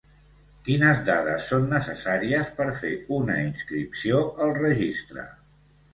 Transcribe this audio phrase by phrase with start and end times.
[0.67, 5.27] Quines dades són necessàries per fer una inscripció al registre?